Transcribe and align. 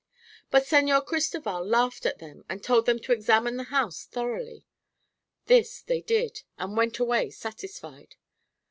"But 0.49 0.63
Señor 0.63 1.05
Cristoval 1.05 1.63
laughed 1.63 2.07
at 2.07 2.17
them 2.17 2.43
and 2.49 2.63
told 2.63 2.87
them 2.87 2.97
to 3.01 3.11
examine 3.11 3.57
the 3.57 3.65
house 3.65 4.03
thoroughly. 4.03 4.65
This 5.45 5.83
they 5.83 6.01
did, 6.01 6.41
and 6.57 6.75
went 6.75 6.97
away 6.97 7.29
satisfied. 7.29 8.15